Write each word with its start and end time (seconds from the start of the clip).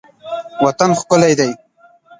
وطن 0.63 0.89
ښکلی 0.99 1.33
دی. 1.39 1.51